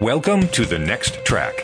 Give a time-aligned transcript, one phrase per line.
[0.00, 1.54] Welcome to The Next Track,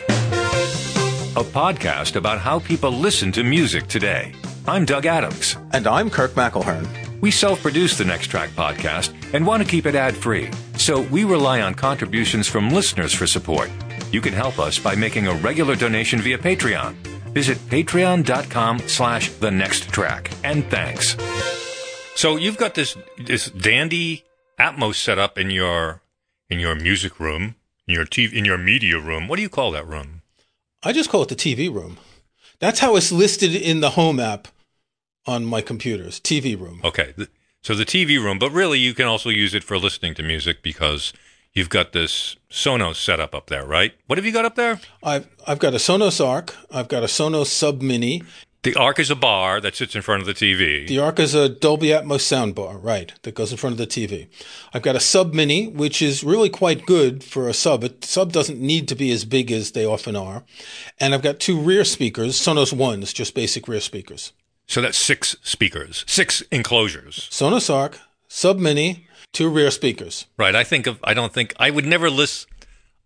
[1.35, 4.33] a podcast about how people listen to music today.
[4.65, 5.57] I'm Doug Adams.
[5.73, 6.87] And I'm Kirk McElhearn.
[7.19, 11.01] We self produce the Next Track podcast and want to keep it ad free, so
[11.01, 13.69] we rely on contributions from listeners for support.
[14.13, 16.93] You can help us by making a regular donation via Patreon.
[17.33, 20.31] Visit patreon.com slash the next track.
[20.45, 21.17] And thanks.
[22.15, 24.23] So you've got this this dandy
[24.57, 26.01] Atmos set up in your
[26.49, 27.55] in your music room,
[27.91, 29.27] in your TV, in your media room.
[29.27, 30.21] What do you call that room?
[30.83, 31.97] I just call it the TV room.
[32.59, 34.47] That's how it's listed in the home app
[35.25, 36.19] on my computers.
[36.19, 36.81] TV room.
[36.83, 37.13] Okay.
[37.61, 40.63] So the TV room, but really you can also use it for listening to music
[40.63, 41.13] because
[41.53, 43.93] you've got this Sonos setup up there, right?
[44.07, 44.79] What have you got up there?
[45.03, 46.55] I've I've got a Sonos Arc.
[46.71, 48.23] I've got a Sonos Sub Mini.
[48.63, 50.87] The Arc is a bar that sits in front of the TV.
[50.87, 53.87] The Arc is a Dolby Atmos sound bar, right, that goes in front of the
[53.87, 54.27] TV.
[54.71, 57.83] I've got a Sub Mini, which is really quite good for a sub.
[57.83, 60.43] A sub doesn't need to be as big as they often are.
[60.99, 64.31] And I've got two rear speakers, Sonos Ones, just basic rear speakers.
[64.67, 67.27] So that's six speakers, six enclosures.
[67.31, 70.27] Sonos Arc, Sub Mini, two rear speakers.
[70.37, 70.53] Right.
[70.53, 72.45] I think of, I don't think, I would never list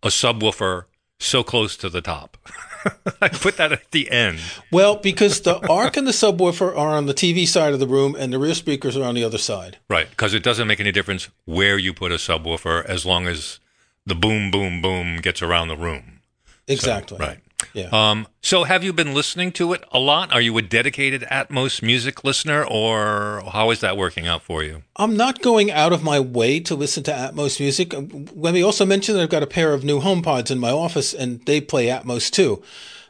[0.04, 0.84] a subwoofer
[1.22, 2.38] so close to the top.
[3.22, 4.40] I put that at the end.
[4.72, 8.16] Well, because the arc and the subwoofer are on the TV side of the room
[8.18, 9.78] and the rear speakers are on the other side.
[9.90, 13.60] Right, because it doesn't make any difference where you put a subwoofer as long as
[14.06, 16.22] the boom, boom, boom gets around the room.
[16.68, 17.18] Exactly.
[17.18, 17.40] So, right.
[17.74, 17.90] Yeah.
[17.92, 20.34] Um, so have you been listening to it a lot?
[20.34, 24.84] Are you a dedicated Atmos music listener or how is that working out for you?
[24.96, 27.94] I'm not going out of my way to listen to Atmos music.
[27.94, 31.14] Let me also mention that I've got a pair of new HomePods in my office
[31.14, 32.62] and they play Atmos too.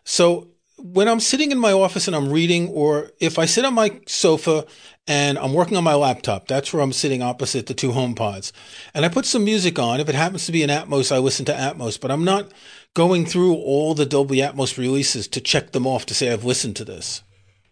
[0.03, 0.47] So
[0.77, 3.99] when I'm sitting in my office and I'm reading, or if I sit on my
[4.07, 4.65] sofa
[5.07, 8.51] and I'm working on my laptop, that's where I'm sitting opposite the two HomePods,
[8.93, 9.99] and I put some music on.
[9.99, 12.51] If it happens to be an Atmos, I listen to Atmos, but I'm not
[12.93, 16.75] going through all the Dolby Atmos releases to check them off to say I've listened
[16.77, 17.23] to this.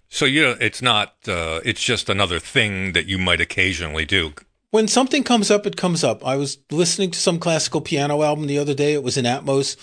[0.10, 1.16] So you know, it's not.
[1.28, 4.34] Uh, it's just another thing that you might occasionally do.
[4.70, 6.26] When something comes up, it comes up.
[6.26, 8.94] I was listening to some classical piano album the other day.
[8.94, 9.76] It was in Atmos,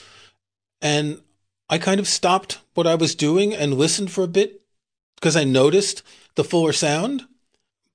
[0.81, 1.21] and
[1.69, 4.63] I kind of stopped what I was doing and listened for a bit
[5.17, 6.03] because I noticed
[6.35, 7.27] the fuller sound.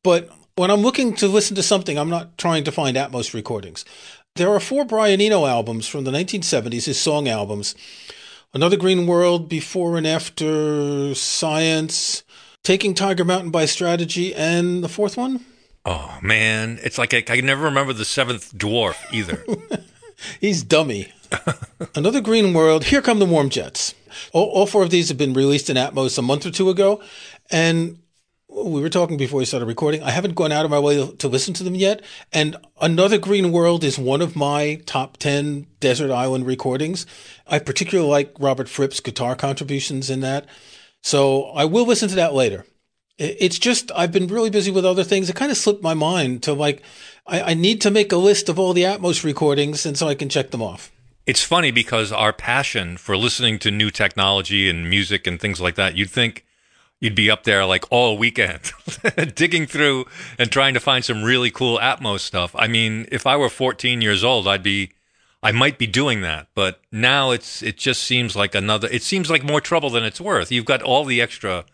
[0.03, 3.84] But when I'm looking to listen to something, I'm not trying to find Atmos recordings.
[4.35, 7.73] There are four Brian Eno albums from the 1970s, his song albums.
[8.53, 12.22] Another Green World, Before and After, Science,
[12.63, 15.44] Taking Tiger Mountain by Strategy, and the fourth one?
[15.84, 16.78] Oh, man.
[16.84, 19.44] It's like I, I can never remember the seventh dwarf either.
[20.40, 21.12] He's dummy.
[21.96, 23.96] Another Green World, Here Come the Warm Jets.
[24.34, 27.02] All, all four of these have been released in Atmos a month or two ago.
[27.52, 28.00] And
[28.64, 30.02] we were talking before we started recording.
[30.02, 32.02] I haven't gone out of my way to listen to them yet.
[32.31, 37.06] And Another Green World is one of my top 10 Desert Island recordings.
[37.48, 40.46] I particularly like Robert Fripp's guitar contributions in that.
[41.02, 42.66] So I will listen to that later.
[43.18, 45.30] It's just, I've been really busy with other things.
[45.30, 46.82] It kind of slipped my mind to like,
[47.26, 50.16] I, I need to make a list of all the Atmos recordings and so I
[50.16, 50.92] can check them off.
[51.25, 55.75] It's funny because our passion for listening to new technology and music and things like
[55.75, 56.46] that, you'd think
[57.00, 58.72] you'd be up there like all weekend
[59.35, 60.06] digging through
[60.38, 62.56] and trying to find some really cool Atmos stuff.
[62.56, 64.91] I mean, if I were 14 years old, I'd be
[65.41, 69.30] I might be doing that, but now it's it just seems like another it seems
[69.30, 70.52] like more trouble than it's worth.
[70.52, 71.66] You've got all the extra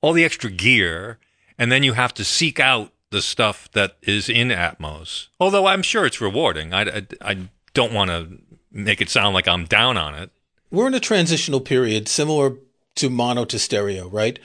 [0.00, 1.18] all the extra gear
[1.58, 5.28] and then you have to seek out the stuff that is in Atmos.
[5.38, 6.74] Although I'm sure it's rewarding.
[6.74, 8.38] I, I, I don't want to
[8.74, 10.30] make it sound like I'm down on it.
[10.70, 12.56] We're in a transitional period similar
[12.96, 14.38] to mono to stereo, right?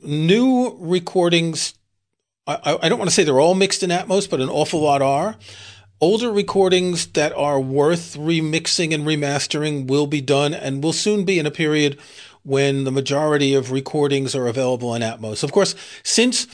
[0.00, 1.74] New recordings,
[2.46, 5.02] I, I don't want to say they're all mixed in Atmos, but an awful lot
[5.02, 5.36] are.
[6.00, 11.38] Older recordings that are worth remixing and remastering will be done and will soon be
[11.38, 11.98] in a period
[12.42, 15.42] when the majority of recordings are available in Atmos.
[15.42, 16.46] Of course, since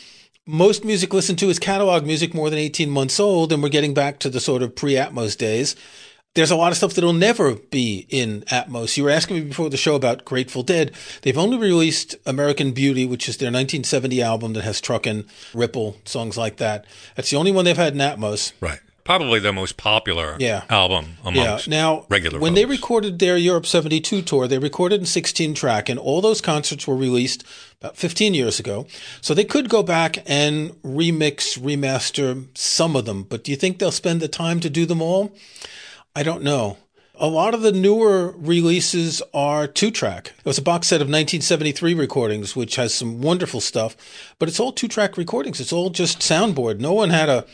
[0.46, 3.94] most music listened to is catalog music more than 18 months old, and we're getting
[3.94, 5.76] back to the sort of pre Atmos days
[6.34, 8.96] there's a lot of stuff that'll never be in Atmos.
[8.96, 10.92] You were asking me before the show about Grateful Dead.
[11.22, 16.38] They've only released American Beauty, which is their 1970 album that has Truckin', Ripple, songs
[16.38, 16.84] like that.
[17.16, 18.52] That's the only one they've had in Atmos.
[18.60, 18.78] Right.
[19.02, 20.62] Probably the most popular yeah.
[20.68, 21.70] album amongst yeah.
[21.70, 22.60] now, regular When folks.
[22.60, 26.86] they recorded their Europe 72 tour, they recorded in 16 track, and all those concerts
[26.86, 27.42] were released
[27.80, 28.86] about 15 years ago.
[29.20, 33.24] So they could go back and remix, remaster some of them.
[33.24, 35.32] But do you think they'll spend the time to do them all?
[36.14, 36.78] I don't know.
[37.14, 40.32] A lot of the newer releases are two track.
[40.38, 43.94] It was a box set of 1973 recordings, which has some wonderful stuff,
[44.38, 45.60] but it's all two track recordings.
[45.60, 46.80] It's all just soundboard.
[46.80, 47.44] No one had a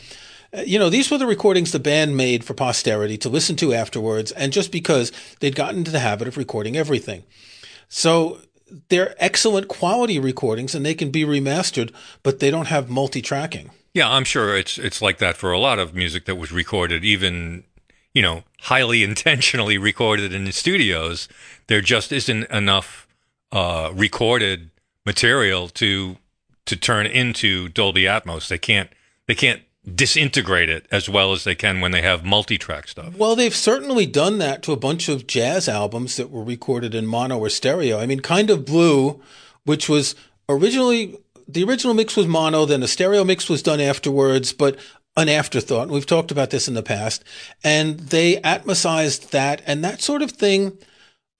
[0.65, 4.31] you know, these were the recordings the band made for posterity to listen to afterwards,
[4.31, 7.23] and just because they'd gotten into the habit of recording everything.
[7.89, 8.39] So
[8.89, 11.93] they're excellent quality recordings and they can be remastered,
[12.23, 13.71] but they don't have multi tracking.
[13.93, 17.03] Yeah, I'm sure it's it's like that for a lot of music that was recorded,
[17.03, 17.63] even
[18.17, 21.29] you know, highly intentionally recorded in the studios.
[21.67, 23.07] There just isn't enough
[23.51, 24.71] uh, recorded
[25.05, 26.17] material to
[26.65, 28.47] to turn into Dolby Atmos.
[28.47, 28.89] They can't
[29.27, 29.61] they can't
[29.95, 33.15] disintegrate it as well as they can when they have multi-track stuff.
[33.15, 37.05] Well, they've certainly done that to a bunch of jazz albums that were recorded in
[37.05, 37.97] mono or stereo.
[37.97, 39.21] I mean, Kind of Blue,
[39.63, 40.15] which was
[40.49, 41.17] originally
[41.47, 44.77] the original mix was mono, then a stereo mix was done afterwards, but
[45.17, 45.89] an afterthought.
[45.89, 47.23] We've talked about this in the past,
[47.63, 50.77] and they atmosized that and that sort of thing.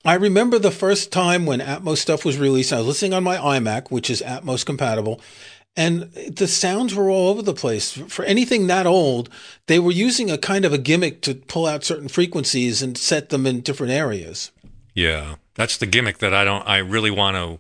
[0.03, 2.73] I remember the first time when Atmos stuff was released.
[2.73, 5.21] I was listening on my iMac, which is Atmos compatible,
[5.75, 7.91] and the sounds were all over the place.
[7.91, 9.29] For anything that old,
[9.67, 13.29] they were using a kind of a gimmick to pull out certain frequencies and set
[13.29, 14.51] them in different areas.
[14.95, 16.67] Yeah, that's the gimmick that I don't.
[16.67, 17.59] I really want to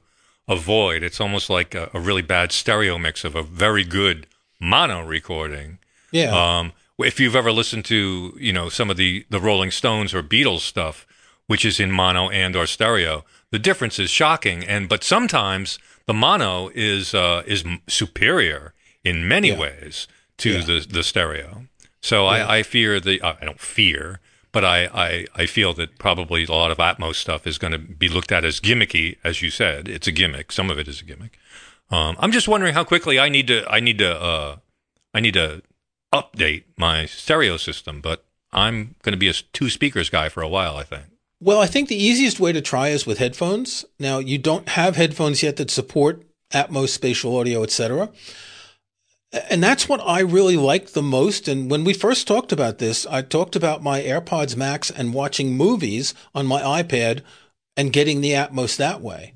[0.51, 1.03] avoid.
[1.03, 4.25] It's almost like a, a really bad stereo mix of a very good
[4.59, 5.77] mono recording.
[6.11, 6.59] Yeah.
[6.59, 10.23] Um, if you've ever listened to you know some of the the Rolling Stones or
[10.23, 11.05] Beatles stuff,
[11.47, 14.63] which is in mono and or stereo, the difference is shocking.
[14.63, 18.73] And but sometimes the mono is uh, is superior
[19.03, 19.59] in many yeah.
[19.59, 20.07] ways
[20.37, 20.65] to yeah.
[20.65, 21.65] the the stereo.
[22.01, 22.47] So yeah.
[22.47, 24.19] I, I fear the uh, I don't fear,
[24.51, 27.79] but I, I I feel that probably a lot of Atmos stuff is going to
[27.79, 29.87] be looked at as gimmicky, as you said.
[29.87, 30.51] It's a gimmick.
[30.51, 31.37] Some of it is a gimmick.
[31.89, 34.55] Um, I'm just wondering how quickly I need to I need to uh,
[35.13, 35.61] I need to
[36.13, 40.47] update my stereo system, but I'm going to be a two speakers guy for a
[40.47, 40.77] while.
[40.77, 41.03] I think.
[41.39, 43.85] Well, I think the easiest way to try is with headphones.
[43.99, 48.09] Now, you don't have headphones yet that support Atmos, spatial audio, etc.
[49.49, 51.47] And that's what I really like the most.
[51.47, 55.55] And when we first talked about this, I talked about my AirPods Max and watching
[55.55, 57.21] movies on my iPad
[57.75, 59.33] and getting the Atmos that way.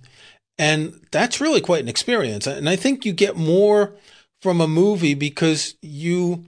[0.58, 2.48] And that's really quite an experience.
[2.48, 3.94] And I think you get more
[4.42, 6.46] from a movie because you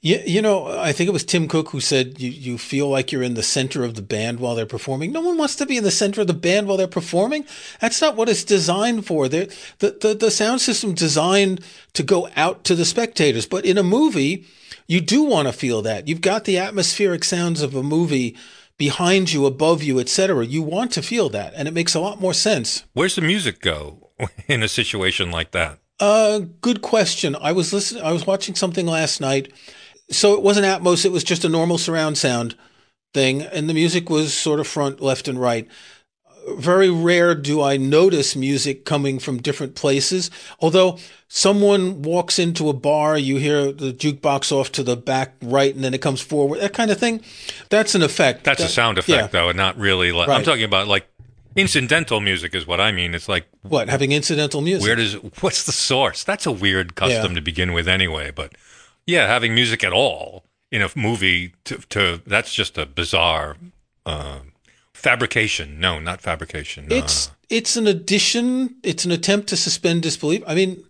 [0.00, 3.12] you, you know, I think it was Tim Cook who said you, you feel like
[3.12, 5.12] you're in the center of the band while they're performing.
[5.12, 7.44] No one wants to be in the center of the band while they're performing.
[7.80, 9.28] That's not what it's designed for.
[9.28, 11.60] the, the, the sound system designed
[11.92, 13.46] to go out to the spectators.
[13.46, 14.46] But in a movie,
[14.86, 16.08] you do want to feel that.
[16.08, 18.36] You've got the atmospheric sounds of a movie
[18.80, 20.46] behind you, above you, etc.
[20.46, 22.84] You want to feel that, and it makes a lot more sense.
[22.94, 24.08] Where's the music go
[24.48, 25.79] in a situation like that?
[26.00, 27.36] Uh, good question.
[27.40, 28.02] I was listening.
[28.02, 29.52] I was watching something last night.
[30.10, 31.04] So it wasn't Atmos.
[31.04, 32.56] It was just a normal surround sound
[33.14, 35.68] thing, and the music was sort of front, left, and right.
[36.56, 40.30] Very rare do I notice music coming from different places.
[40.58, 40.98] Although
[41.28, 45.84] someone walks into a bar, you hear the jukebox off to the back right, and
[45.84, 46.60] then it comes forward.
[46.60, 47.20] That kind of thing.
[47.68, 48.44] That's an effect.
[48.44, 49.26] That's that, a sound effect, yeah.
[49.26, 50.12] though, and not really.
[50.12, 50.38] Like, right.
[50.38, 51.06] I'm talking about like
[51.56, 53.14] Incidental music is what I mean.
[53.14, 54.86] It's like what having incidental music.
[54.86, 56.22] Where does what's the source?
[56.22, 57.36] That's a weird custom yeah.
[57.36, 58.30] to begin with, anyway.
[58.30, 58.54] But
[59.06, 63.56] yeah, having music at all in a movie to, to that's just a bizarre
[64.06, 64.40] uh,
[64.94, 65.80] fabrication.
[65.80, 66.86] No, not fabrication.
[66.90, 68.76] It's uh, it's an addition.
[68.82, 70.44] It's an attempt to suspend disbelief.
[70.46, 70.84] I mean,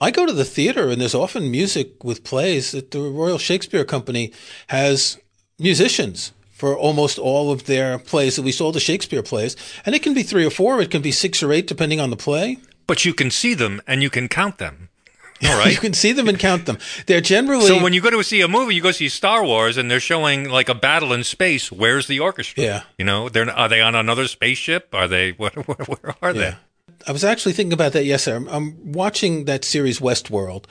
[0.00, 3.84] I go to the theater and there's often music with plays that the Royal Shakespeare
[3.84, 4.32] Company
[4.68, 5.18] has
[5.58, 6.32] musicians
[6.64, 9.54] for almost all of their plays, at least all the Shakespeare plays.
[9.84, 12.08] And it can be three or four, it can be six or eight, depending on
[12.08, 12.56] the play.
[12.86, 14.88] But you can see them and you can count them.
[15.44, 15.72] All right.
[15.72, 16.78] you can see them and count them.
[17.06, 17.66] They're generally.
[17.66, 20.00] So when you go to see a movie, you go see Star Wars, and they're
[20.00, 21.70] showing like a battle in space.
[21.70, 22.62] Where's the orchestra?
[22.62, 22.82] Yeah.
[22.96, 24.94] You know, they're are they on another spaceship?
[24.94, 25.32] Are they?
[25.32, 26.40] Where, where, where are yeah.
[26.40, 26.56] they?
[27.06, 28.36] I was actually thinking about that yesterday.
[28.36, 30.64] I'm, I'm watching that series Westworld,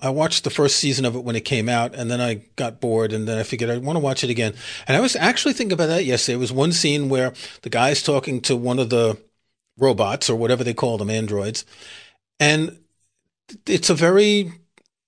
[0.00, 2.80] I watched the first season of it when it came out, and then I got
[2.80, 4.54] bored, and then I figured I want to watch it again.
[4.86, 6.36] And I was actually thinking about that yesterday.
[6.36, 9.18] It was one scene where the guy's talking to one of the
[9.76, 11.64] robots or whatever they call them, androids,
[12.38, 12.78] and
[13.66, 14.52] it's a very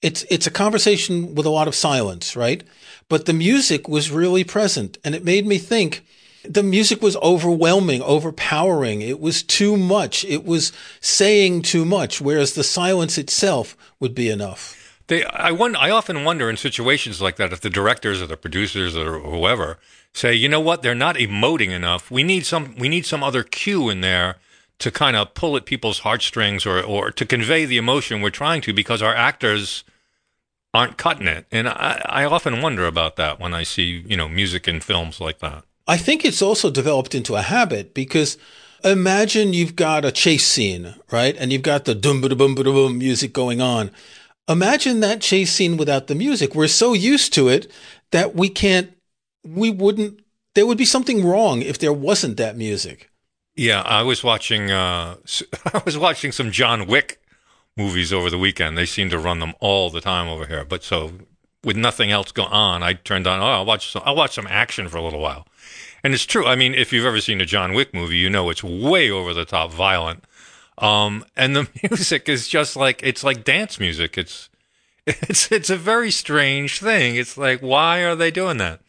[0.02, 2.64] it's it's a conversation with a lot of silence, right?
[3.08, 6.04] But the music was really present, and it made me think.
[6.42, 9.02] The music was overwhelming, overpowering.
[9.02, 10.24] It was too much.
[10.24, 14.79] It was saying too much, whereas the silence itself would be enough.
[15.10, 18.36] They, I wonder, I often wonder in situations like that if the directors or the
[18.36, 19.80] producers or whoever
[20.14, 22.12] say, you know what, they're not emoting enough.
[22.12, 24.36] We need some, we need some other cue in there
[24.78, 28.60] to kind of pull at people's heartstrings or, or to convey the emotion we're trying
[28.60, 29.82] to because our actors
[30.72, 31.44] aren't cutting it.
[31.50, 35.20] And I, I often wonder about that when I see, you know, music in films
[35.20, 35.64] like that.
[35.88, 38.38] I think it's also developed into a habit because
[38.84, 41.36] imagine you've got a chase scene, right?
[41.36, 43.90] And you've got the dum ba dum ba dum music going on
[44.50, 46.54] imagine that chase scene without the music.
[46.54, 47.70] We're so used to it
[48.10, 48.92] that we can't,
[49.46, 50.20] we wouldn't,
[50.54, 53.10] there would be something wrong if there wasn't that music.
[53.54, 54.70] Yeah, I was watching.
[54.70, 55.16] Uh,
[55.74, 57.20] I was watching some John Wick
[57.76, 58.76] movies over the weekend.
[58.76, 60.64] They seem to run them all the time over here.
[60.64, 61.12] But so
[61.62, 63.40] with nothing else going on, I turned on.
[63.40, 64.02] Oh, I'll watch some.
[64.04, 65.46] I'll watch some action for a little while.
[66.02, 66.46] And it's true.
[66.46, 69.34] I mean, if you've ever seen a John Wick movie, you know it's way over
[69.34, 70.24] the top violent.
[70.80, 74.18] Um, and the music is just like it's like dance music.
[74.18, 74.48] It's
[75.06, 77.16] it's it's a very strange thing.
[77.16, 78.80] It's like why are they doing that?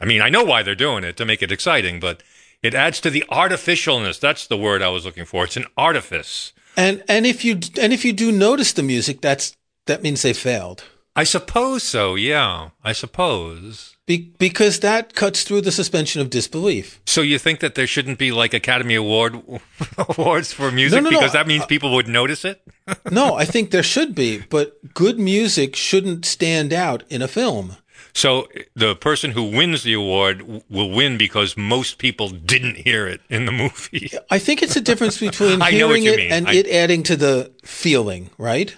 [0.00, 2.22] I mean, I know why they're doing it to make it exciting, but
[2.62, 4.20] it adds to the artificialness.
[4.20, 5.44] That's the word I was looking for.
[5.44, 6.52] It's an artifice.
[6.76, 10.34] And and if you and if you do notice the music, that's that means they
[10.34, 10.84] failed.
[11.14, 12.14] I suppose so.
[12.14, 13.95] Yeah, I suppose.
[14.06, 17.00] Be- because that cuts through the suspension of disbelief.
[17.06, 19.42] So you think that there shouldn't be like Academy Award
[19.98, 21.38] awards for music no, no, because no.
[21.40, 22.62] that means uh, people would notice it?
[23.10, 27.76] no, I think there should be, but good music shouldn't stand out in a film.
[28.12, 33.20] So the person who wins the award will win because most people didn't hear it
[33.28, 34.10] in the movie.
[34.30, 36.32] I think it's a difference between hearing it mean.
[36.32, 38.74] and I, it adding to the feeling, right?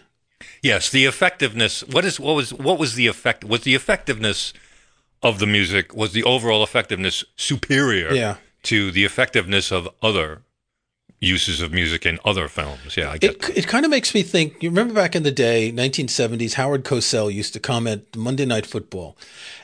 [0.62, 1.84] Yes, the effectiveness.
[1.84, 3.44] What is what was what was the effect?
[3.44, 4.52] Was the effectiveness
[5.22, 8.36] of the music was the overall effectiveness superior yeah.
[8.62, 10.42] to the effectiveness of other
[11.20, 12.96] uses of music in other films.
[12.96, 13.42] Yeah, I get it.
[13.42, 13.58] That.
[13.58, 14.62] It kind of makes me think.
[14.62, 19.16] You remember back in the day, 1970s, Howard Cosell used to comment Monday Night Football,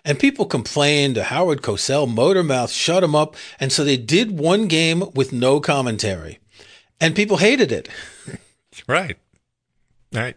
[0.04, 4.66] and people complained to Howard Cosell, Motormouth, shut him up, and so they did one
[4.66, 6.40] game with no commentary,
[7.00, 7.88] and people hated it.
[8.88, 9.16] Right.
[10.12, 10.36] Right.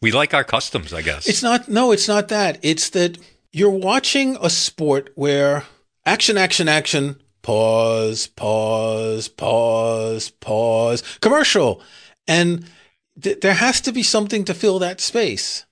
[0.00, 1.28] We like our customs, I guess.
[1.28, 1.68] It's not.
[1.68, 2.58] No, it's not that.
[2.62, 3.16] It's that
[3.56, 5.64] you're watching a sport where
[6.04, 11.80] action, action, action pause, pause, pause, pause, commercial.
[12.28, 12.66] And
[13.22, 15.64] th- there has to be something to fill that space.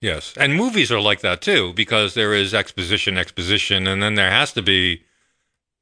[0.00, 0.34] Yes.
[0.36, 4.52] And movies are like that too, because there is exposition, exposition, and then there has
[4.54, 5.04] to be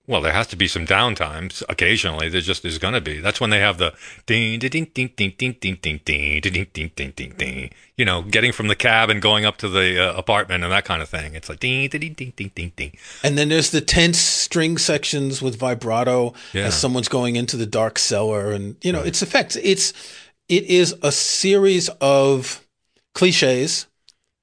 [0.09, 2.31] well, there has to be some downtime occasionally.
[2.31, 3.21] There just is going to be.
[3.21, 3.93] That's when they have the
[4.25, 7.71] ding, ding, ding, ding, ding, ding, ding, ding, ding, ding, ding, ding, ding, ding.
[7.99, 10.87] You know, getting from the cab and going up to the uh, apartment and that
[10.87, 11.35] kind of thing.
[11.35, 12.97] It's like ding, ding, ding, ding, ding, ding.
[13.23, 16.65] And then there's the tense string sections with vibrato yeah.
[16.65, 19.09] as someone's going into the dark cellar, and you know, right.
[19.09, 19.57] it's effects.
[19.57, 19.93] It's
[20.49, 22.67] it is a series of
[23.15, 23.87] cliches.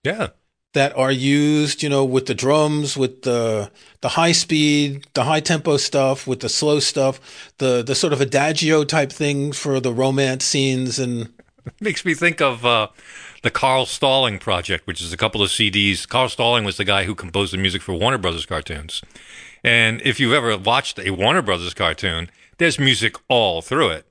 [0.03, 0.27] Yeah
[0.75, 5.39] that are used, you know, with the drums, with the the high speed, the high
[5.39, 9.91] tempo stuff, with the slow stuff, the the sort of adagio type thing for the
[9.91, 11.34] romance scenes, and
[11.79, 12.89] makes me think of uh,
[13.41, 16.08] the Carl Stalling project, which is a couple of CDs.
[16.08, 19.01] Carl Stalling was the guy who composed the music for Warner Brothers cartoons,
[19.63, 24.05] and if you've ever watched a Warner Brothers cartoon, there's music all through it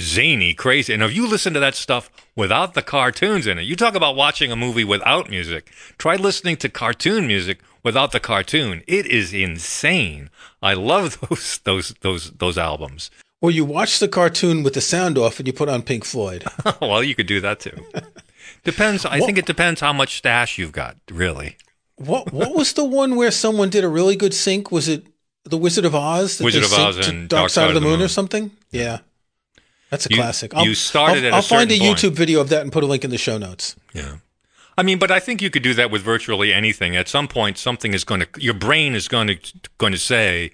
[0.00, 0.92] zany, crazy.
[0.92, 4.16] And if you listen to that stuff without the cartoons in it, you talk about
[4.16, 5.70] watching a movie without music.
[5.98, 8.82] Try listening to cartoon music without the cartoon.
[8.86, 10.30] It is insane.
[10.62, 13.10] I love those those those those albums.
[13.40, 16.44] Or you watch the cartoon with the sound off and you put on Pink Floyd.
[16.80, 17.78] well, you could do that too.
[18.64, 19.04] depends.
[19.04, 21.56] I what, think it depends how much stash you've got, really.
[21.96, 24.72] What What was the one where someone did a really good sync?
[24.72, 25.06] Was it
[25.44, 26.40] The Wizard of Oz?
[26.40, 28.50] Wizard of Oz and Dark, Dark Side, Side of the, Moon, Moon, or something?
[28.70, 28.98] Yeah.
[29.90, 30.54] That's a you, classic.
[30.54, 31.98] I'll, you started I'll, I'll find a point.
[31.98, 33.76] YouTube video of that and put a link in the show notes.
[33.92, 34.16] Yeah.
[34.78, 36.96] I mean, but I think you could do that with virtually anything.
[36.96, 39.38] At some point, something is going to, your brain is going to,
[39.78, 40.50] going to say,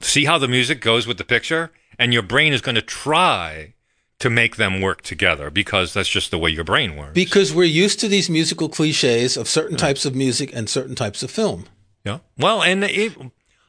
[0.00, 1.70] see how the music goes with the picture?
[1.98, 3.74] And your brain is going to try
[4.18, 7.14] to make them work together because that's just the way your brain works.
[7.14, 9.86] Because we're used to these musical cliches of certain yeah.
[9.86, 11.64] types of music and certain types of film.
[12.04, 12.18] Yeah.
[12.36, 13.16] Well, and it,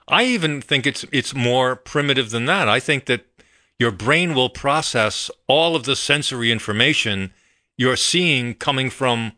[0.10, 2.68] I even think it's, it's more primitive than that.
[2.68, 3.26] I think that
[3.82, 7.34] your brain will process all of the sensory information
[7.78, 9.32] you're seeing coming from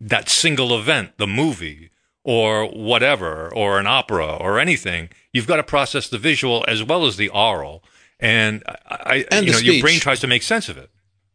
[0.00, 1.90] that single event, the movie
[2.22, 5.08] or whatever, or an opera or anything.
[5.32, 7.82] You've got to process the visual as well as the oral.
[8.20, 9.72] And I, and you know, speech.
[9.72, 10.90] your brain tries to make sense of it.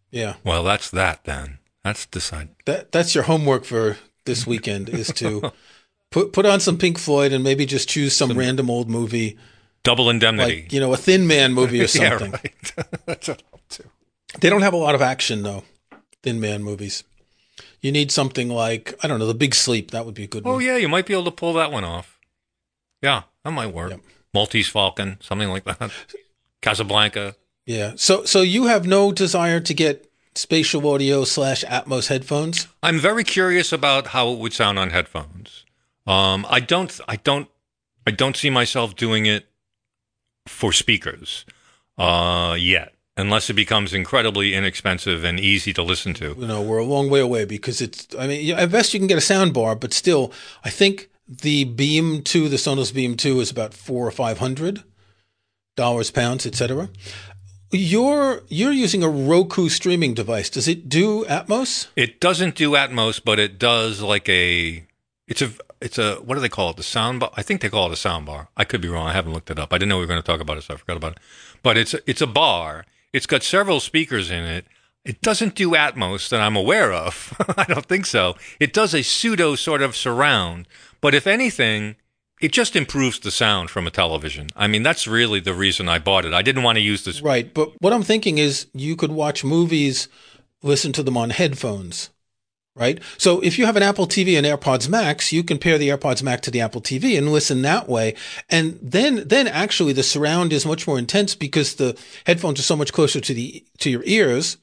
[0.09, 0.35] Yeah.
[0.45, 1.59] Well, that's that then.
[1.83, 2.55] That's decided.
[2.65, 5.51] That that's your homework for this weekend is to
[6.09, 9.37] put put on some Pink Floyd and maybe just choose some, some random old movie
[9.83, 10.63] Double Indemnity.
[10.63, 12.31] Like, you know, a Thin Man movie or something.
[12.31, 12.73] yeah, right.
[13.05, 13.83] That's what I'll do.
[14.39, 15.63] They don't have a lot of action though.
[16.23, 17.03] Thin Man movies.
[17.81, 19.91] You need something like I don't know, The Big Sleep.
[19.91, 20.63] That would be a good oh, one.
[20.63, 22.19] yeah, you might be able to pull that one off.
[23.01, 23.91] Yeah, that might work.
[23.91, 24.01] Yep.
[24.33, 25.91] Maltese Falcon, something like that.
[26.61, 27.35] Casablanca.
[27.65, 27.93] Yeah.
[27.95, 32.67] So so you have no desire to get spatial audio slash Atmos headphones?
[32.81, 35.65] I'm very curious about how it would sound on headphones.
[36.07, 37.47] Um, I don't I don't
[38.07, 39.48] I don't see myself doing it
[40.49, 41.45] for speakers
[41.97, 42.93] uh, yet.
[43.17, 46.35] unless it becomes incredibly inexpensive and easy to listen to.
[46.37, 48.07] You know, we're a long way away because it's.
[48.17, 50.31] I mean, at best you can get a sound bar, but still,
[50.63, 54.83] I think the Beam Two, the Sonos Beam Two, is about four or five hundred
[55.75, 56.89] dollars, pounds, etc.
[57.71, 60.49] You're you're using a Roku streaming device.
[60.49, 61.87] Does it do Atmos?
[61.95, 64.85] It doesn't do Atmos, but it does like a.
[65.27, 65.51] It's a.
[65.81, 66.15] It's a.
[66.15, 66.77] What do they call it?
[66.77, 67.31] The sound bar.
[67.35, 68.49] I think they call it a sound bar.
[68.57, 69.07] I could be wrong.
[69.07, 69.73] I haven't looked it up.
[69.73, 71.19] I didn't know we were going to talk about it, so I forgot about it.
[71.63, 72.85] But it's it's a bar.
[73.13, 74.65] It's got several speakers in it.
[75.05, 77.33] It doesn't do Atmos that I'm aware of.
[77.57, 78.35] I don't think so.
[78.59, 80.67] It does a pseudo sort of surround,
[81.01, 81.95] but if anything,
[82.41, 84.47] it just improves the sound from a television.
[84.55, 86.33] I mean, that's really the reason I bought it.
[86.33, 87.21] I didn't want to use this.
[87.21, 87.53] Right.
[87.53, 90.07] But what I'm thinking is you could watch movies,
[90.61, 92.09] listen to them on headphones.
[92.79, 93.01] Right.
[93.17, 96.23] So if you have an Apple TV and AirPods Max, you can pair the AirPods
[96.23, 98.15] Max to the Apple TV and listen that way.
[98.49, 102.77] And then, then actually the surround is much more intense because the headphones are so
[102.77, 104.55] much closer to the, to your ears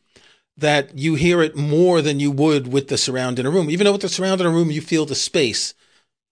[0.56, 3.68] that you hear it more than you would with the surround in a room.
[3.68, 5.74] Even though with the surround in a room, you feel the space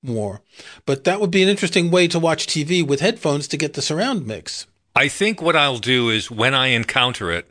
[0.02, 0.40] more.
[0.86, 3.82] But that would be an interesting way to watch TV with headphones to get the
[3.82, 4.66] surround mix.
[4.96, 7.50] I think what I'll do is when I encounter it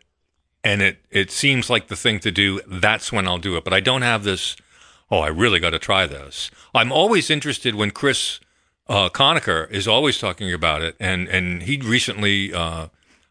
[0.64, 3.64] and it, it seems like the thing to do, that's when I'll do it.
[3.64, 4.56] But I don't have this,
[5.12, 6.50] oh, I really got to try this.
[6.74, 8.40] I'm always interested when Chris
[8.88, 10.96] uh, Connaker is always talking about it.
[11.00, 12.88] And, and he recently, uh,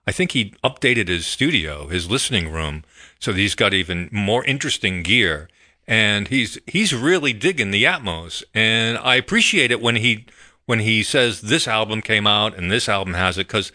[0.07, 2.85] I think he updated his studio, his listening room,
[3.19, 5.49] so he's got even more interesting gear
[5.87, 10.27] and he's he's really digging the Atmos, and I appreciate it when he
[10.67, 13.73] when he says this album came out and this album has it because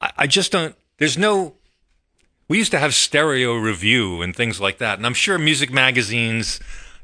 [0.00, 0.74] I, I just don't.
[0.98, 1.54] There's no.
[2.48, 6.60] We used to have stereo review and things like that, and I'm sure music magazines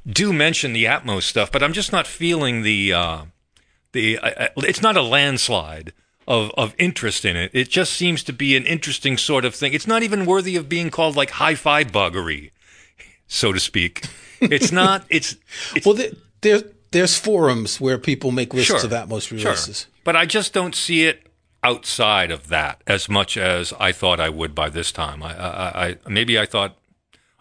[0.06, 3.24] do mention the Atmos stuff, but I'm just not feeling the uh,
[3.92, 4.18] the.
[4.18, 5.92] Uh, it's not a landslide
[6.28, 7.50] of of interest in it.
[7.52, 9.74] It just seems to be an interesting sort of thing.
[9.74, 12.50] It's not even worthy of being called like hi-fi buggery,
[13.26, 14.06] so to speak.
[14.40, 15.04] It's not.
[15.08, 15.36] It's,
[15.74, 15.98] it's well,
[16.40, 19.90] there, there's forums where people make lists sure, of Atmos releases, sure.
[20.04, 21.26] but I just don't see it
[21.62, 25.22] outside of that as much as I thought I would by this time.
[25.22, 26.76] I, I, I maybe I thought.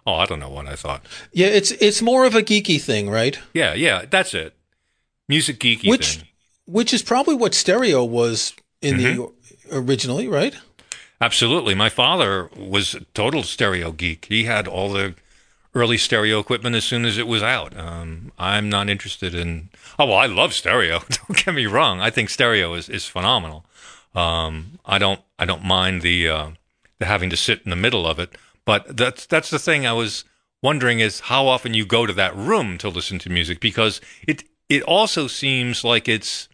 [0.05, 1.05] Oh, I don't know what I thought.
[1.31, 3.37] Yeah, it's it's more of a geeky thing, right?
[3.53, 4.55] Yeah, yeah, that's it.
[5.27, 6.27] Music geeky which, thing.
[6.65, 9.21] Which is probably what stereo was in mm-hmm.
[9.69, 10.55] the originally, right?
[11.19, 11.75] Absolutely.
[11.75, 14.25] My father was a total stereo geek.
[14.25, 15.13] He had all the
[15.75, 17.77] early stereo equipment as soon as it was out.
[17.77, 19.69] Um, I'm not interested in.
[19.99, 21.01] Oh well, I love stereo.
[21.09, 22.01] don't get me wrong.
[22.01, 23.65] I think stereo is is phenomenal.
[24.15, 26.49] Um, I don't I don't mind the uh,
[26.99, 28.37] the having to sit in the middle of it.
[28.65, 30.23] But that's that's the thing I was
[30.61, 34.43] wondering is how often you go to that room to listen to music because it
[34.69, 36.47] it also seems like it's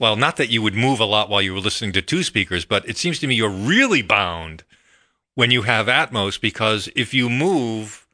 [0.00, 2.64] well not that you would move a lot while you were listening to two speakers
[2.64, 4.64] but it seems to me you're really bound
[5.36, 8.05] when you have Atmos because if you move,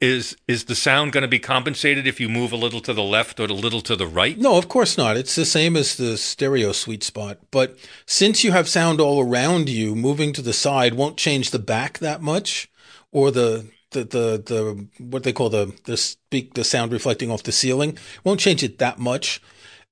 [0.00, 3.02] Is is the sound going to be compensated if you move a little to the
[3.02, 4.38] left or a little to the right?
[4.38, 5.16] No, of course not.
[5.16, 7.38] It's the same as the stereo sweet spot.
[7.50, 11.58] But since you have sound all around you, moving to the side won't change the
[11.58, 12.70] back that much,
[13.12, 17.42] or the the the, the what they call the the speak the sound reflecting off
[17.42, 19.40] the ceiling won't change it that much.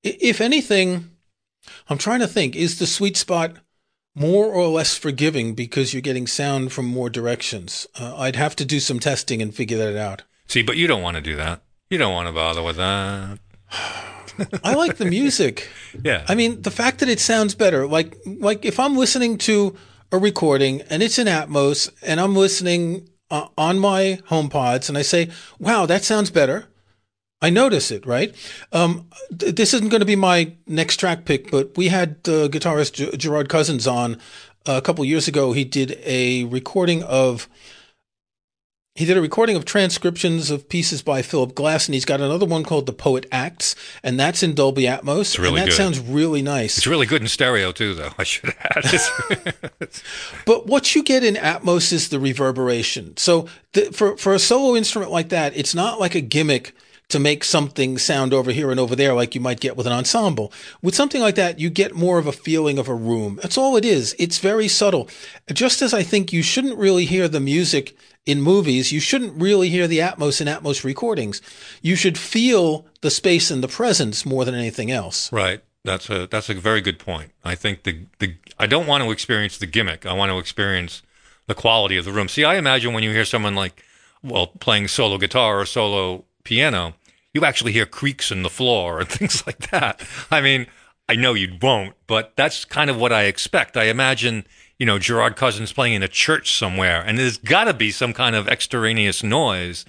[0.03, 1.11] If anything,
[1.89, 3.57] I'm trying to think: is the sweet spot
[4.15, 7.87] more or less forgiving because you're getting sound from more directions.
[7.99, 10.23] Uh, I'd have to do some testing and figure that out.
[10.47, 11.61] See, but you don't want to do that.
[11.89, 13.39] You don't want to bother with that.
[14.63, 15.69] I like the music.
[16.03, 16.23] Yeah.
[16.29, 19.75] I mean, the fact that it sounds better, like like if I'm listening to
[20.09, 25.01] a recording and it's in Atmos and I'm listening uh, on my HomePods and I
[25.01, 26.70] say, "Wow, that sounds better."
[27.41, 28.35] I notice it, right?
[28.71, 32.47] Um, th- this isn't going to be my next track pick, but we had uh,
[32.47, 34.15] guitarist G- Gerard Cousins on
[34.67, 35.51] uh, a couple years ago.
[35.53, 37.49] He did a recording of
[38.93, 42.45] he did a recording of transcriptions of pieces by Philip Glass, and he's got another
[42.45, 43.73] one called "The Poet Acts,"
[44.03, 45.21] and that's in Dolby Atmos.
[45.21, 45.77] It's really and that good.
[45.77, 46.77] sounds really nice.
[46.77, 48.11] It's really good in stereo too, though.
[48.19, 49.55] I should add.
[50.45, 53.17] but what you get in Atmos is the reverberation.
[53.17, 56.75] So the, for for a solo instrument like that, it's not like a gimmick
[57.11, 59.93] to make something sound over here and over there like you might get with an
[59.93, 60.51] ensemble.
[60.81, 63.39] With something like that, you get more of a feeling of a room.
[63.41, 64.15] That's all it is.
[64.17, 65.07] It's very subtle.
[65.51, 67.95] Just as I think you shouldn't really hear the music
[68.25, 71.41] in movies, you shouldn't really hear the Atmos in Atmos recordings.
[71.81, 75.31] You should feel the space and the presence more than anything else.
[75.31, 75.61] Right.
[75.83, 77.31] That's a that's a very good point.
[77.43, 80.05] I think the the I don't want to experience the gimmick.
[80.05, 81.01] I want to experience
[81.47, 82.29] the quality of the room.
[82.29, 83.83] See, I imagine when you hear someone like
[84.21, 86.93] well playing solo guitar or solo piano,
[87.33, 90.01] you actually hear creaks in the floor and things like that.
[90.29, 90.67] I mean,
[91.09, 93.77] I know you won't, but that's kind of what I expect.
[93.77, 94.45] I imagine
[94.79, 98.13] you know, Gerard Cousins playing in a church somewhere, and there's got to be some
[98.13, 99.85] kind of extraneous noise,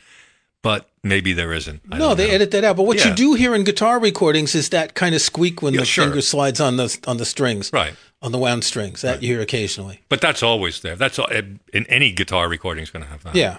[0.60, 1.80] but maybe there isn't.
[1.90, 2.34] I no, they know.
[2.34, 2.76] edit that out.
[2.76, 3.08] But what Yeah.
[3.08, 6.04] you do hear in guitar recordings is that kind of squeak when Yeah, the sure.
[6.04, 7.94] finger slides on the on the strings, Right.
[8.20, 9.00] on the wound strings.
[9.00, 10.02] That you hear occasionally.
[10.10, 10.94] But that's always there.
[10.94, 13.34] That's all, in any guitar recording is going to have that.
[13.34, 13.56] Yeah,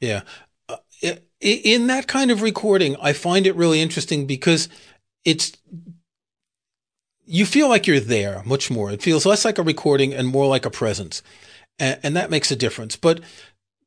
[0.00, 0.22] yeah.
[0.68, 4.68] Uh, i- in that kind of recording, I find it really interesting because
[5.24, 5.52] it's
[7.24, 8.90] you feel like you're there much more.
[8.90, 11.22] It feels less like a recording and more like a presence,
[11.78, 12.96] and, and that makes a difference.
[12.96, 13.20] But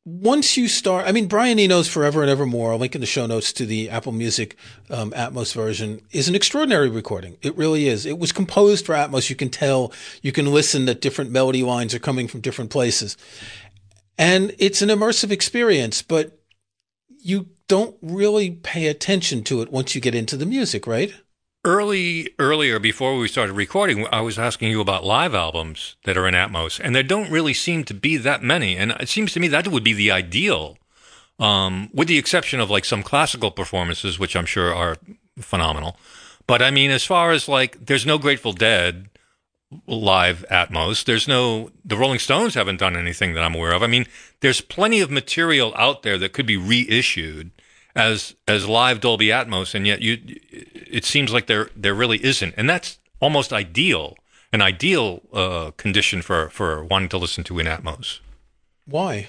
[0.04, 3.26] once you start, I mean, Brian Eno's Forever and Evermore, I'll link in the show
[3.26, 4.56] notes to the Apple Music
[4.88, 7.38] um, Atmos version, is an extraordinary recording.
[7.42, 8.06] It really is.
[8.06, 9.30] It was composed for Atmos.
[9.30, 9.92] You can tell,
[10.22, 13.16] you can listen that different melody lines are coming from different places.
[14.16, 16.35] And it's an immersive experience, but
[17.26, 21.12] you don't really pay attention to it once you get into the music, right?
[21.64, 26.28] Early, earlier, before we started recording, I was asking you about live albums that are
[26.28, 28.76] in Atmos, and there don't really seem to be that many.
[28.76, 30.78] And it seems to me that would be the ideal,
[31.40, 34.96] um, with the exception of like some classical performances, which I'm sure are
[35.40, 35.96] phenomenal.
[36.46, 39.08] But I mean, as far as like, there's no Grateful Dead
[39.86, 41.04] live Atmos.
[41.04, 43.82] There's no, the Rolling Stones haven't done anything that I'm aware of.
[43.82, 44.06] I mean,
[44.40, 47.50] there's plenty of material out there that could be reissued
[47.94, 50.18] as as live Dolby Atmos, and yet you,
[50.50, 54.16] it seems like there there really isn't, and that's almost ideal,
[54.52, 58.20] an ideal uh, condition for for wanting to listen to in Atmos.
[58.84, 59.28] Why?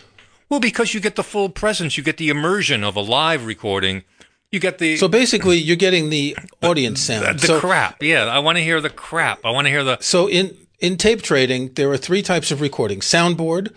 [0.50, 4.04] Well, because you get the full presence, you get the immersion of a live recording,
[4.52, 7.40] you get the So basically, you're getting the audience sound.
[7.40, 8.02] the so, crap.
[8.02, 9.40] Yeah, I want to hear the crap.
[9.46, 12.62] I want to hear the so in in tape trading, there are three types of
[12.62, 13.74] recording: soundboard,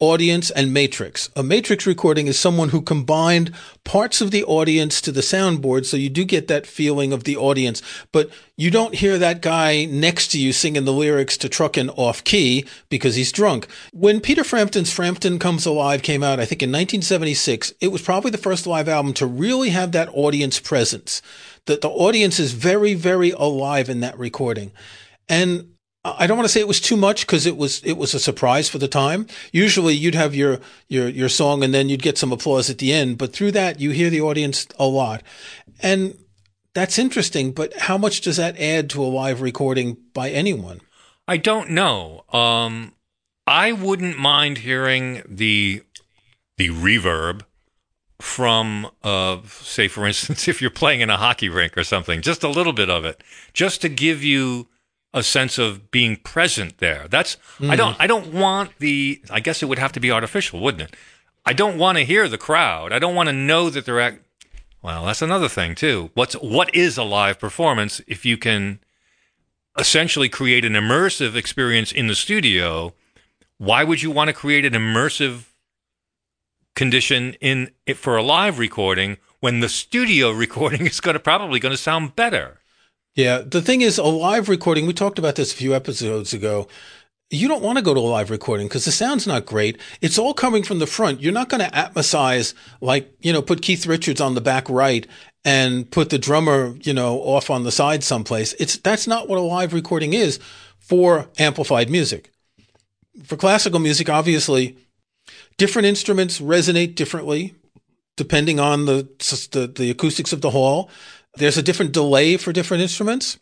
[0.00, 1.30] audience, and matrix.
[1.36, 3.52] A matrix recording is someone who combined
[3.84, 7.36] parts of the audience to the soundboard, so you do get that feeling of the
[7.36, 7.80] audience,
[8.10, 12.24] but you don't hear that guy next to you singing the lyrics to Truckin' off
[12.24, 13.68] key because he's drunk.
[13.92, 18.32] When Peter Frampton's Frampton Comes Alive came out, I think in 1976, it was probably
[18.32, 21.22] the first live album to really have that audience presence.
[21.66, 24.72] That the audience is very, very alive in that recording.
[25.28, 25.73] And
[26.04, 28.20] I don't want to say it was too much because it was it was a
[28.20, 29.26] surprise for the time.
[29.52, 32.92] Usually you'd have your your your song and then you'd get some applause at the
[32.92, 35.22] end, but through that you hear the audience a lot.
[35.80, 36.18] And
[36.74, 40.80] that's interesting, but how much does that add to a live recording by anyone?
[41.26, 42.24] I don't know.
[42.32, 42.92] Um,
[43.46, 45.82] I wouldn't mind hearing the
[46.58, 47.42] the reverb
[48.20, 52.42] from, uh, say, for instance, if you're playing in a hockey rink or something, just
[52.42, 54.68] a little bit of it, just to give you
[55.14, 57.06] a sense of being present there.
[57.08, 57.76] That's I hmm.
[57.76, 59.22] don't I don't want the.
[59.30, 60.96] I guess it would have to be artificial, wouldn't it?
[61.46, 62.92] I don't want to hear the crowd.
[62.92, 64.18] I don't want to know that they're at
[64.82, 66.10] Well, that's another thing too.
[66.14, 68.80] What's what is a live performance if you can
[69.78, 72.92] essentially create an immersive experience in the studio,
[73.58, 75.46] why would you want to create an immersive
[76.74, 81.74] condition in for a live recording when the studio recording is going to probably going
[81.74, 82.60] to sound better?
[83.14, 84.86] Yeah, the thing is, a live recording.
[84.86, 86.66] We talked about this a few episodes ago.
[87.30, 89.80] You don't want to go to a live recording because the sound's not great.
[90.00, 91.20] It's all coming from the front.
[91.20, 95.06] You're not going to atmosize like you know, put Keith Richards on the back right
[95.44, 98.52] and put the drummer you know off on the side someplace.
[98.54, 100.40] It's that's not what a live recording is
[100.78, 102.32] for amplified music.
[103.24, 104.76] For classical music, obviously,
[105.56, 107.54] different instruments resonate differently
[108.16, 109.08] depending on the
[109.52, 110.90] the, the acoustics of the hall.
[111.36, 113.38] There's a different delay for different instruments.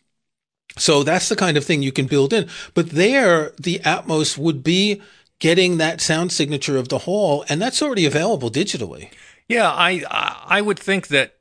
[0.77, 2.49] So that's the kind of thing you can build in.
[2.73, 5.01] But there, the Atmos would be
[5.39, 9.11] getting that sound signature of the hall, and that's already available digitally.
[9.47, 11.35] Yeah, I I would think that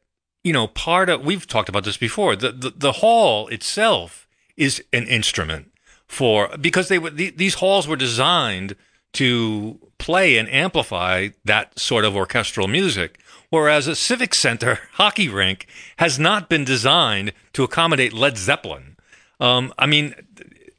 [0.45, 2.37] you know part of we've talked about this before.
[2.37, 5.73] The the, the hall itself is an instrument
[6.07, 8.77] for because they were the, these halls were designed
[9.15, 13.21] to play and amplify that sort of orchestral music.
[13.53, 15.67] Whereas a civic center hockey rink
[15.99, 18.97] has not been designed to accommodate Led Zeppelin.
[19.41, 20.15] Um, I mean,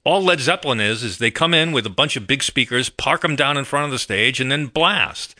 [0.04, 3.22] all Led Zeppelin is is they come in with a bunch of big speakers, park
[3.22, 5.36] them down in front of the stage, and then blast.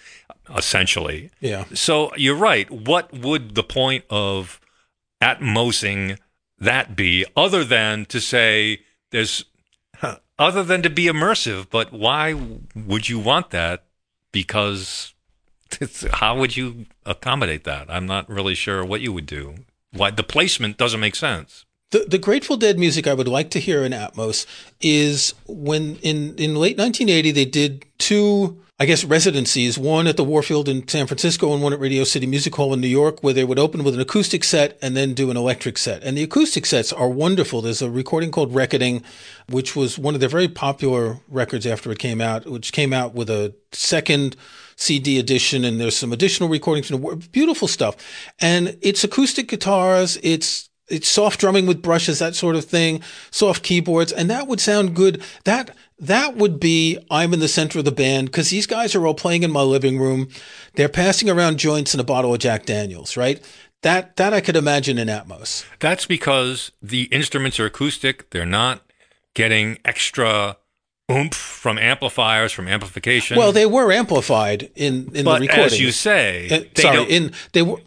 [0.56, 1.64] Essentially, Yeah.
[1.74, 2.70] so you're right.
[2.70, 4.60] What would the point of
[5.20, 6.20] atmosing
[6.60, 9.46] that be, other than to say there's,
[10.38, 11.68] other than to be immersive?
[11.72, 12.36] But why
[12.76, 13.86] would you want that?
[14.32, 15.13] Because
[16.14, 17.90] how would you accommodate that?
[17.90, 19.56] I'm not really sure what you would do.
[19.92, 21.66] Why the placement doesn't make sense.
[21.92, 24.48] The, the Grateful Dead music I would like to hear in Atmos
[24.82, 30.24] is when in, in late 1980 they did two I guess, residencies, one at the
[30.24, 33.34] Warfield in San Francisco and one at Radio City Music Hall in New York, where
[33.34, 36.04] they would open with an acoustic set and then do an electric set.
[36.04, 37.62] And the acoustic sets are wonderful.
[37.62, 39.04] There's a recording called Reckoning,
[39.48, 43.14] which was one of their very popular records after it came out, which came out
[43.14, 44.36] with a second
[44.76, 46.92] CD edition, and there's some additional recordings.
[47.28, 47.96] Beautiful stuff.
[48.40, 53.64] And it's acoustic guitars, it's it's soft drumming with brushes, that sort of thing, soft
[53.64, 55.24] keyboards, and that would sound good.
[55.46, 59.06] That that would be I'm in the center of the band because these guys are
[59.08, 60.28] all playing in my living room.
[60.76, 63.42] They're passing around joints and a bottle of Jack Daniels, right?
[63.82, 65.66] That that I could imagine in Atmos.
[65.80, 68.30] That's because the instruments are acoustic.
[68.32, 68.82] They're not
[69.34, 70.58] getting extra
[71.12, 73.38] oomph from amplifiers from amplification.
[73.38, 75.66] Well, they were amplified in in but the recording.
[75.66, 77.82] as you say, uh, they sorry, in they were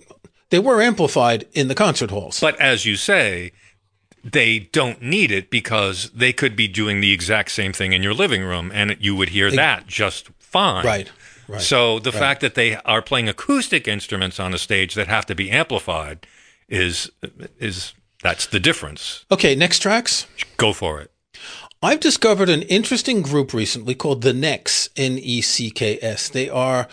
[0.50, 2.40] they were amplified in the concert halls.
[2.40, 3.52] But as you say,
[4.22, 8.14] they don't need it because they could be doing the exact same thing in your
[8.14, 10.84] living room and you would hear that just fine.
[10.84, 11.10] right,
[11.48, 11.60] right.
[11.60, 15.34] So the fact that they are playing acoustic instruments on a stage that have to
[15.34, 16.26] be amplified
[16.68, 17.10] is
[17.58, 19.24] is that's the difference.
[19.30, 20.26] okay, next tracks.
[20.56, 21.10] Go for it.
[21.86, 26.28] I've discovered an interesting group recently called the Necks, N E C K S.
[26.28, 26.88] They are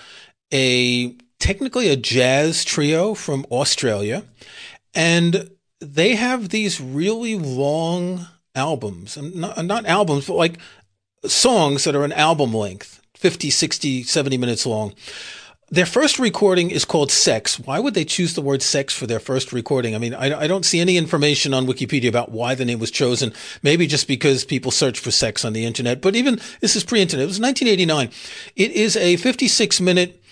[0.54, 4.24] a technically a jazz trio from Australia,
[4.94, 5.50] and
[5.82, 10.60] they have these really long albums, not, not albums, but like
[11.26, 14.94] songs that are an album length 50, 60, 70 minutes long.
[15.74, 17.60] Their first recording is called Sex.
[17.60, 19.96] Why would they choose the word sex for their first recording?
[19.96, 22.92] I mean, I, I don't see any information on Wikipedia about why the name was
[22.92, 23.34] chosen.
[23.64, 26.00] Maybe just because people search for sex on the internet.
[26.00, 27.24] But even this is pre internet.
[27.24, 28.12] It was 1989.
[28.56, 30.23] It is a 56 minute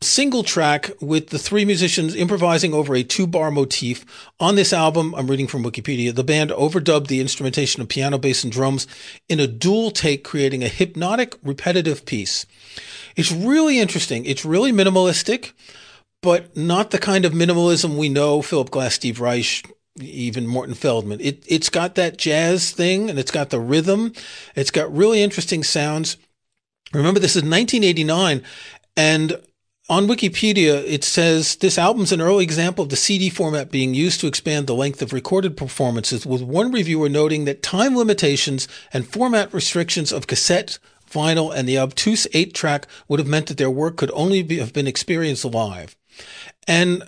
[0.00, 4.04] single track with the three musicians improvising over a two bar motif.
[4.38, 8.44] On this album, I'm reading from Wikipedia, the band overdubbed the instrumentation of piano, bass,
[8.44, 8.86] and drums
[9.28, 12.46] in a dual take, creating a hypnotic, repetitive piece.
[13.16, 14.24] It's really interesting.
[14.24, 15.52] It's really minimalistic,
[16.22, 19.64] but not the kind of minimalism we know Philip Glass, Steve Reich,
[20.00, 21.20] even Morton Feldman.
[21.20, 24.12] It, it's got that jazz thing and it's got the rhythm.
[24.54, 26.16] It's got really interesting sounds.
[26.92, 28.42] Remember, this is 1989
[28.96, 29.40] and
[29.88, 34.20] on Wikipedia, it says this album's an early example of the CD format being used
[34.20, 39.08] to expand the length of recorded performances, with one reviewer noting that time limitations and
[39.08, 40.78] format restrictions of cassette,
[41.10, 44.58] vinyl, and the obtuse eight track would have meant that their work could only be,
[44.58, 45.96] have been experienced live.
[46.66, 47.02] And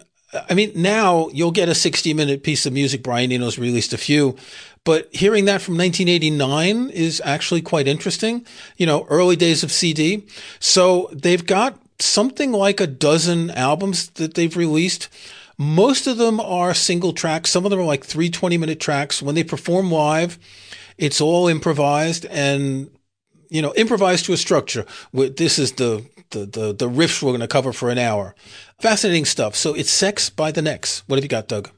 [0.48, 3.02] I mean, now you'll get a 60 minute piece of music.
[3.02, 4.36] Brian Eno's released a few,
[4.84, 8.46] but hearing that from 1989 is actually quite interesting.
[8.78, 10.26] You know, early days of CD.
[10.60, 15.08] So they've got something like a dozen albums that they've released.
[15.58, 17.50] Most of them are single tracks.
[17.50, 19.22] Some of them are like three 20 minute tracks.
[19.22, 20.38] When they perform live,
[20.96, 22.90] it's all improvised and,
[23.48, 24.86] you know, improvised to a structure.
[25.12, 28.34] This is the, the, the, the riffs we're going to cover for an hour.
[28.80, 29.54] Fascinating stuff.
[29.54, 31.02] So it's Sex by the Necks.
[31.06, 31.70] What have you got, Doug?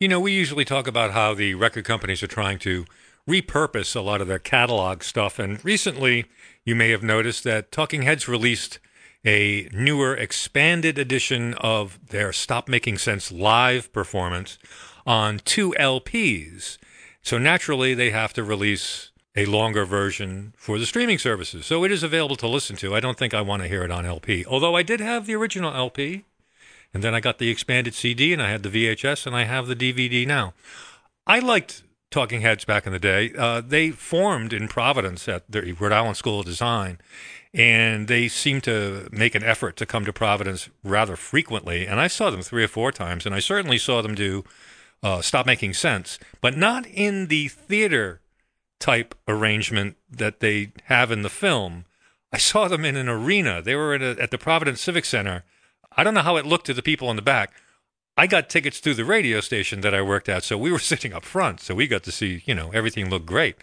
[0.00, 2.84] You know, we usually talk about how the record companies are trying to
[3.28, 5.38] repurpose a lot of their catalog stuff.
[5.38, 6.26] And recently,
[6.64, 8.78] you may have noticed that Talking Heads released
[9.24, 14.58] a newer, expanded edition of their Stop Making Sense live performance
[15.06, 16.78] on two LPs.
[17.22, 21.66] So naturally, they have to release a longer version for the streaming services.
[21.66, 22.94] So it is available to listen to.
[22.94, 25.34] I don't think I want to hear it on LP, although I did have the
[25.34, 26.24] original LP.
[26.94, 29.66] And then I got the expanded CD and I had the VHS and I have
[29.66, 30.54] the DVD now.
[31.26, 33.32] I liked Talking Heads back in the day.
[33.36, 36.98] Uh, they formed in Providence at the Rhode Island School of Design
[37.54, 41.86] and they seem to make an effort to come to Providence rather frequently.
[41.86, 44.44] And I saw them three or four times, and I certainly saw them do
[45.02, 48.20] uh, Stop Making Sense, but not in the theater
[48.78, 51.84] type arrangement that they have in the film.
[52.32, 53.62] I saw them in an arena.
[53.62, 55.44] They were a, at the Providence Civic Center.
[55.96, 57.52] I don't know how it looked to the people in the back.
[58.18, 61.12] I got tickets through the radio station that I worked at, so we were sitting
[61.12, 63.56] up front, so we got to see, you know, everything looked great.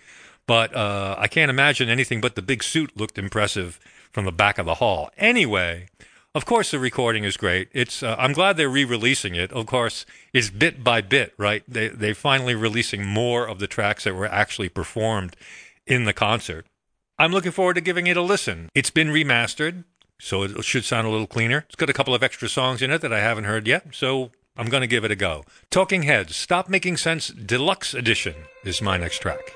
[0.48, 3.80] But uh, I can't imagine anything but the big suit looked impressive
[4.14, 5.10] from the back of the hall.
[5.18, 5.90] Anyway,
[6.34, 7.68] of course the recording is great.
[7.74, 9.52] It's uh, I'm glad they're re-releasing it.
[9.52, 11.64] Of course, it's bit by bit, right?
[11.68, 15.36] They they finally releasing more of the tracks that were actually performed
[15.88, 16.68] in the concert.
[17.18, 18.70] I'm looking forward to giving it a listen.
[18.76, 19.84] It's been remastered,
[20.20, 21.66] so it should sound a little cleaner.
[21.68, 24.32] It's got a couple of extra songs in it that I haven't heard yet, so
[24.58, 25.44] I'm going to give it a go.
[25.70, 29.54] Talking Heads, Stop Making Sense Deluxe Edition is my next track.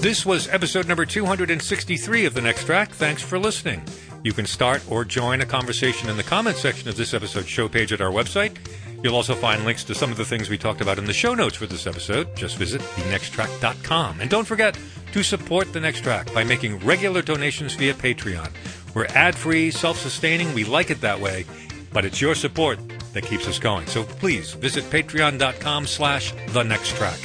[0.00, 2.90] This was episode number 263 of The Next Track.
[2.90, 3.82] Thanks for listening.
[4.22, 7.68] You can start or join a conversation in the comments section of this episode's show
[7.68, 8.56] page at our website.
[9.02, 11.34] You'll also find links to some of the things we talked about in the show
[11.34, 12.34] notes for this episode.
[12.36, 14.20] Just visit thenexttrack.com.
[14.20, 14.78] And don't forget
[15.12, 18.50] to support The Next Track by making regular donations via Patreon.
[18.94, 20.54] We're ad-free, self-sustaining.
[20.54, 21.44] We like it that way,
[21.92, 22.78] but it's your support
[23.12, 23.86] that keeps us going.
[23.86, 27.18] So please visit patreon.com slash the next track.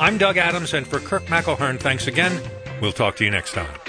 [0.00, 2.40] I'm Doug Adams, and for Kirk McElhearn, thanks again.
[2.80, 3.87] We'll talk to you next time.